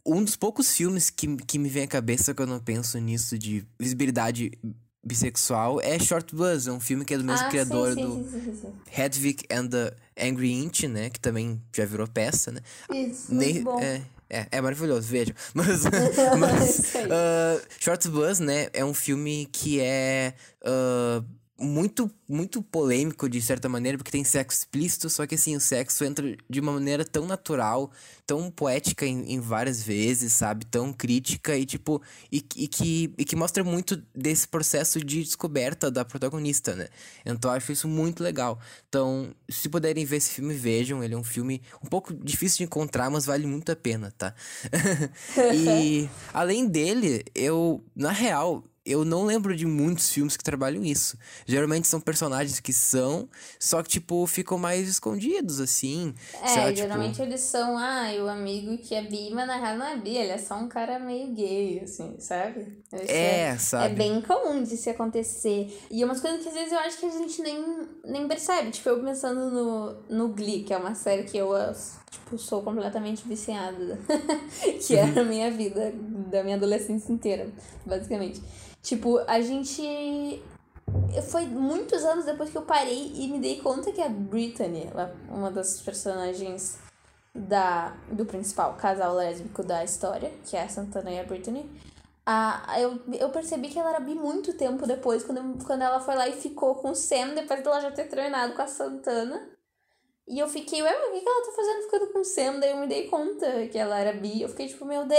[0.04, 3.64] um dos poucos filmes que, que me vem à cabeça quando eu penso nisso de
[3.78, 4.52] visibilidade
[5.04, 8.06] bissexual é Short Buzz, é um filme que é do mesmo ah, criador sim, sim,
[8.06, 11.10] do sim, Hedwig and the Angry Inch, né?
[11.10, 12.60] Que também já virou peça, né?
[12.92, 13.80] Isso, Nem, bom.
[13.80, 15.34] É, é, é maravilhoso, veja.
[15.54, 15.84] Mas,
[16.38, 21.24] mas uh, Short Buzz, né, é um filme que é uh,
[21.58, 26.04] muito, muito polêmico de certa maneira, porque tem sexo explícito, só que assim, o sexo
[26.04, 27.90] entra de uma maneira tão natural,
[28.24, 30.64] tão poética em, em várias vezes, sabe?
[30.66, 35.90] Tão crítica e tipo, e, e, que, e que mostra muito desse processo de descoberta
[35.90, 36.88] da protagonista, né?
[37.26, 38.60] Então eu acho isso muito legal.
[38.88, 41.02] Então, se puderem ver esse filme, vejam.
[41.02, 44.34] Ele é um filme um pouco difícil de encontrar, mas vale muito a pena, tá?
[45.54, 51.18] e além dele, eu, na real, eu não lembro de muitos filmes que trabalham isso.
[51.46, 56.14] Geralmente são personagens que são, só que, tipo, ficam mais escondidos, assim.
[56.42, 56.76] É, sabe?
[56.76, 57.24] geralmente tipo...
[57.24, 60.32] eles são, ah, o amigo que é bi, mas na real não é bi, ele
[60.32, 62.78] é só um cara meio gay, assim, sabe?
[62.92, 63.86] Isso é, é, sabe?
[63.86, 65.78] É bem comum de se acontecer.
[65.90, 68.70] E é umas coisas que às vezes eu acho que a gente nem, nem percebe.
[68.70, 71.52] Tipo, eu pensando no, no Glee, que é uma série que eu
[72.10, 73.98] tipo, sou completamente viciada.
[74.86, 75.92] que era é a minha vida,
[76.30, 77.48] da minha adolescência inteira,
[77.84, 78.40] basicamente.
[78.82, 80.42] Tipo, a gente.
[81.30, 84.88] Foi muitos anos depois que eu parei e me dei conta que a Brittany,
[85.28, 86.78] uma das personagens
[87.34, 91.68] da, do principal casal lésbico da história, que é a Santana e a Brittany,
[92.24, 96.14] a, eu, eu percebi que ela era bi muito tempo depois, quando, quando ela foi
[96.14, 99.57] lá e ficou com o Sam, depois dela já ter treinado com a Santana.
[100.28, 102.60] E eu fiquei, ué, mas o que, que ela tá fazendo ficando com o Sam?
[102.60, 104.42] Daí eu me dei conta que ela era bi.
[104.42, 105.18] Eu fiquei tipo, meu Deus!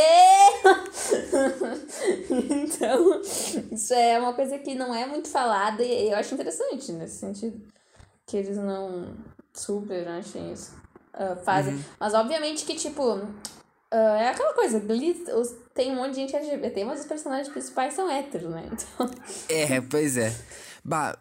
[2.30, 3.22] então,
[3.72, 7.60] isso é uma coisa que não é muito falada e eu acho interessante nesse sentido.
[8.28, 9.16] Que eles não
[9.52, 10.76] super achem isso.
[11.16, 11.74] Uh, fazem.
[11.74, 11.84] Uhum.
[12.00, 13.26] Mas obviamente que, tipo, uh,
[13.92, 14.80] é aquela coisa,
[15.74, 18.70] tem um monte de gente LGBT, mas os personagens principais são héteros, né?
[18.72, 19.10] Então...
[19.50, 20.32] É, pois é.
[20.86, 21.18] Bah,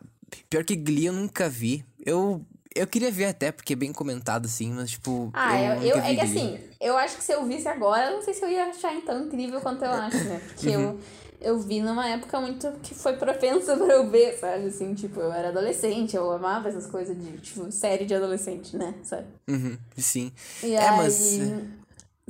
[0.50, 1.86] pior que Glee eu nunca vi.
[2.04, 2.44] Eu
[2.78, 5.30] eu queria ver até, porque é bem comentado, assim, mas tipo.
[5.32, 8.16] Ah, eu, eu, eu é que assim, eu acho que se eu visse agora, eu
[8.16, 10.40] não sei se eu ia achar tão incrível quanto eu acho, né?
[10.46, 10.82] Porque uhum.
[10.82, 11.00] eu,
[11.40, 14.66] eu vi numa época muito que foi propensa pra eu ver, sabe?
[14.66, 18.94] Assim, tipo, eu era adolescente, eu amava essas coisas de, tipo, série de adolescente, né?
[19.02, 19.26] Sabe?
[19.48, 20.32] Uhum, sim.
[20.62, 21.38] E é, aí, mas.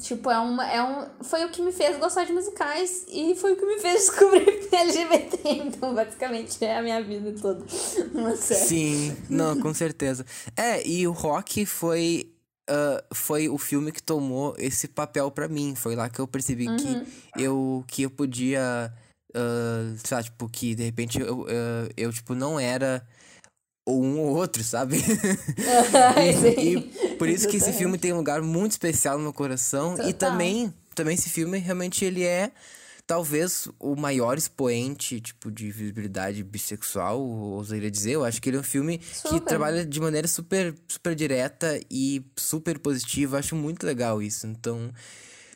[0.01, 3.53] Tipo, é uma, é um, foi o que me fez gostar de musicais e foi
[3.53, 5.39] o que me fez descobrir LGBT.
[5.45, 7.65] Então, basicamente, é a minha vida toda.
[8.37, 8.67] Série.
[8.67, 10.25] Sim, não, com certeza.
[10.57, 12.33] É, e o rock foi.
[12.71, 15.75] Uh, foi o filme que tomou esse papel para mim.
[15.75, 16.77] Foi lá que eu percebi uhum.
[16.77, 18.93] que, eu, que eu podia.
[19.31, 23.07] Uh, sabe, tipo, que de repente eu, uh, eu tipo, não era
[23.89, 24.99] ou um ou outro, sabe?
[26.21, 29.93] e, e, por isso que esse filme tem um lugar muito especial no meu coração.
[29.93, 30.11] Total.
[30.11, 32.53] E também, também esse filme realmente ele é
[33.07, 38.13] talvez o maior expoente, tipo, de visibilidade bissexual, ousaria dizer.
[38.13, 39.31] Eu acho que ele é um filme super.
[39.31, 43.39] que trabalha de maneira super, super direta e super positiva.
[43.39, 44.47] Acho muito legal isso.
[44.47, 44.93] Então,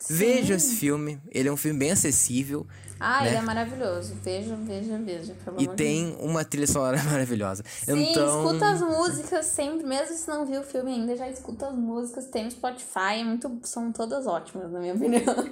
[0.00, 0.14] Sim.
[0.14, 1.20] veja esse filme.
[1.30, 2.66] Ele é um filme bem acessível.
[3.02, 3.28] Ah, né?
[3.28, 4.14] ele é maravilhoso.
[4.22, 5.36] Veja, veja, veja.
[5.58, 7.64] e tem uma trilha sonora maravilhosa.
[7.84, 8.46] Sim, então...
[8.46, 12.26] escuta as músicas sempre, mesmo se não viu o filme ainda, já escuta as músicas.
[12.26, 15.50] Tem no Spotify, é muito, são todas ótimas, na minha opinião.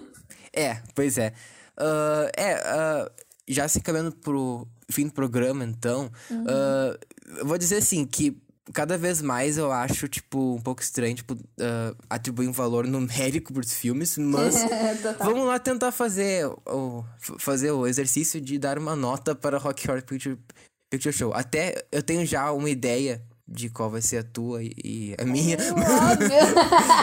[0.52, 1.32] É, pois é.
[1.76, 3.10] Uh, é, uh,
[3.48, 6.44] já se caminhando pro fim do programa, então, uhum.
[6.44, 8.36] uh, vou dizer assim, que
[8.72, 13.52] cada vez mais eu acho, tipo, um pouco estranho, tipo, uh, atribuir um valor numérico
[13.52, 14.54] pros filmes, mas
[15.18, 17.04] vamos lá tentar fazer o,
[17.38, 20.38] fazer o exercício de dar uma nota para Rock Horror Picture,
[20.88, 21.32] Picture Show.
[21.34, 25.56] Até eu tenho já uma ideia de qual vai ser a tua e a minha.
[26.12, 26.28] Óbvio.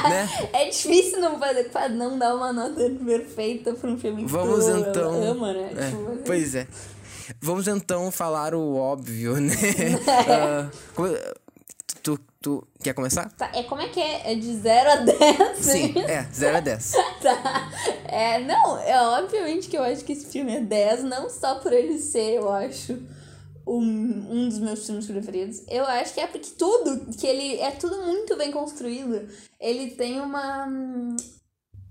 [0.09, 0.29] né?
[0.53, 4.77] É difícil não fazer, não dar uma nota perfeita para um filme que Vamos tu
[4.77, 5.71] então, ama, né?
[5.75, 6.67] É, tipo, pois é.
[7.41, 9.53] Vamos então falar o óbvio, né?
[10.95, 11.46] uh,
[12.47, 13.29] Tu, quer começar?
[13.31, 14.31] Tá, é como é que é?
[14.31, 15.57] É de 0 a 10?
[15.57, 16.91] Sim, é, 0 a 10.
[17.21, 17.71] tá.
[18.05, 21.73] É, não, é obviamente que eu acho que esse filme é 10, não só por
[21.73, 22.97] ele ser, eu acho,
[23.67, 25.61] um, um dos meus filmes preferidos.
[25.67, 29.27] Eu acho que é porque tudo, que ele é tudo muito bem construído.
[29.59, 30.67] Ele tem uma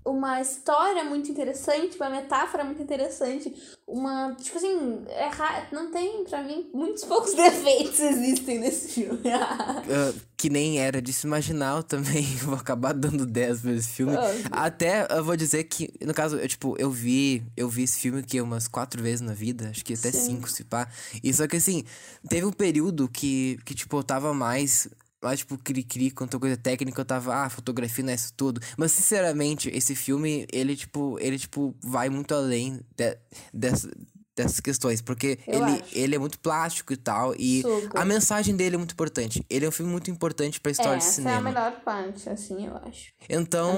[0.07, 3.53] uma história muito interessante, uma metáfora muito interessante,
[3.85, 4.35] uma.
[4.35, 5.27] Tipo assim, é
[5.71, 9.19] não tem, pra mim, muitos poucos defeitos existem nesse filme.
[9.19, 13.95] uh, que nem era de se imaginar, eu também vou acabar dando 10 vezes esse
[13.95, 14.13] filme.
[14.15, 14.47] Oh.
[14.51, 18.23] Até eu vou dizer que, no caso, eu, tipo, eu vi, eu vi esse filme
[18.23, 20.35] que umas quatro vezes na vida, acho que até Sim.
[20.35, 20.87] cinco, se pá.
[21.23, 21.83] E só que assim,
[22.29, 24.87] teve um período que, que tipo, eu tava mais
[25.21, 28.61] mais tipo cri-cri quanto coisa técnica, eu tava, ah, fotografia não é isso tudo.
[28.77, 33.17] Mas sinceramente, esse filme, ele tipo, ele tipo vai muito além de,
[33.53, 33.89] dessa,
[34.35, 37.99] dessas questões, porque ele, ele é muito plástico e tal, e Super.
[37.99, 39.43] a mensagem dele é muito importante.
[39.49, 41.49] Ele é um filme muito importante pra história é, de cinema.
[41.49, 43.11] Essa é a melhor parte, assim, eu acho.
[43.27, 43.75] Então,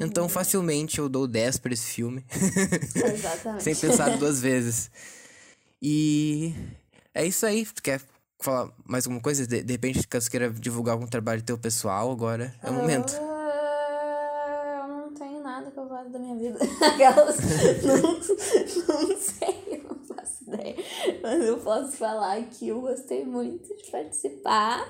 [0.00, 2.24] então facilmente eu dou 10 pra esse filme.
[2.94, 3.62] Exatamente.
[3.64, 4.90] Sem pensar duas vezes.
[5.80, 6.52] E
[7.14, 7.64] é isso aí.
[7.64, 8.00] Tu quer
[8.40, 9.46] falar mais alguma coisa?
[9.46, 13.14] De, de repente, caso queira divulgar algum trabalho teu pessoal agora, é o momento.
[13.20, 16.58] Ah, eu não tenho nada que eu faço da minha vida.
[16.86, 17.36] Aquelas.
[17.82, 18.02] não,
[19.08, 20.76] não sei, eu não faço ideia.
[21.22, 24.86] Mas eu posso falar que eu gostei muito de participar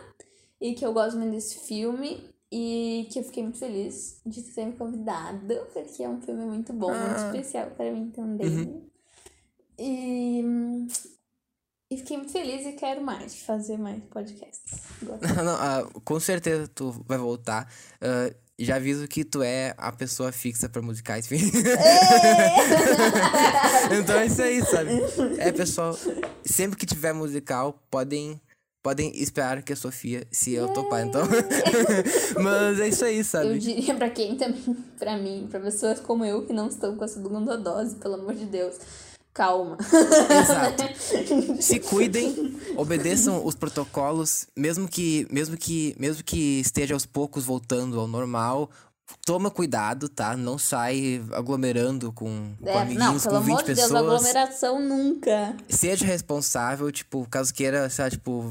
[0.61, 2.33] e que eu gosto muito desse filme.
[2.57, 6.73] E que eu fiquei muito feliz de ter me convidado, porque é um filme muito
[6.73, 7.27] bom, muito Ah.
[7.27, 8.47] especial para mim também.
[8.49, 8.83] Uhum.
[9.77, 10.87] E,
[11.95, 14.81] e fiquei muito feliz e quero mais fazer mais podcasts.
[15.03, 17.69] Não, ah, com certeza tu vai voltar.
[18.01, 21.29] Ah, já aviso que tu é a pessoa fixa pra musicais.
[23.91, 24.91] então é isso aí, sabe?
[25.39, 25.99] É, pessoal,
[26.45, 28.41] sempre que tiver musical, podem.
[28.83, 31.23] Podem esperar que a Sofia, se eu topar, então.
[32.39, 33.59] Mas é isso aí, Eu sabe?
[33.59, 37.09] diria pra quem também, pra mim, pra pessoas como eu que não estão com a
[37.09, 38.77] segunda dose, pelo amor de Deus,
[39.35, 39.77] calma.
[39.81, 40.83] Exato.
[41.61, 47.99] Se cuidem, obedeçam os protocolos, mesmo que, mesmo que, mesmo que esteja aos poucos voltando
[48.01, 48.71] ao normal.
[49.27, 50.35] Toma cuidado, tá?
[50.37, 54.01] Não sai aglomerando com, com É, amiguinhos, não, pelo com 20 amor de Deus, pessoas.
[54.01, 55.57] aglomeração nunca.
[55.69, 58.51] Seja responsável, tipo, caso queira, sei lá, tipo,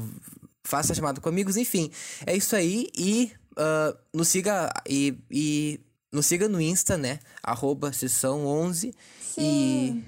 [0.62, 1.90] faça a chamada com amigos, enfim.
[2.24, 5.80] É isso aí e ah, nos siga e, e
[6.12, 7.18] nos siga no Insta, né?
[7.42, 9.42] Arroba sessão 11 Sim.
[9.42, 10.04] e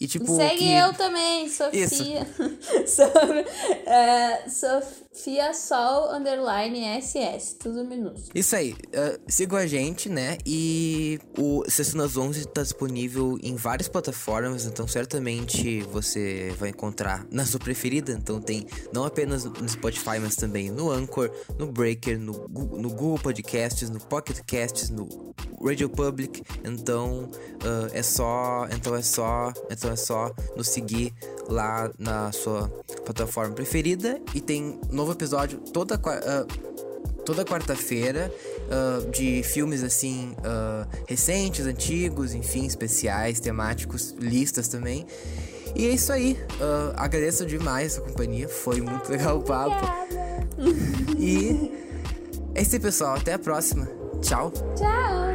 [0.00, 1.84] e tipo Segue que- eu também, Sofia.
[1.84, 2.04] Isso.
[2.86, 3.40] Sobre,
[3.86, 5.03] é, Sofia
[5.54, 8.32] Sol underline SS, tudo minúsculo.
[8.34, 10.36] Isso aí, ah, sigam a gente, né?
[10.44, 17.46] E o Sessunas 11 tá disponível em várias plataformas, então certamente você vai encontrar na
[17.46, 18.10] sua preferida.
[18.10, 23.18] Então tem não apenas no Spotify, mas também no Anchor, no Breaker, no, no Google
[23.20, 25.32] Podcasts, no Pocket Casts, no
[25.64, 26.42] Radio Public.
[26.64, 27.30] Então
[27.62, 31.14] ah, é só, então é só, então é só nos seguir
[31.48, 32.68] lá na sua
[33.04, 36.46] plataforma preferida e tem novo episódio toda ah,
[37.26, 38.32] toda quarta-feira
[38.70, 45.06] ah, de filmes assim ah, recentes, antigos, enfim, especiais, temáticos, listas também.
[45.76, 46.38] E é isso aí.
[46.96, 49.84] Agradeço demais a companhia, foi muito legal o papo.
[51.18, 51.72] E
[52.54, 53.16] é isso aí, pessoal.
[53.16, 53.88] Até a próxima.
[54.22, 54.52] Tchau.
[54.76, 55.34] Tchau!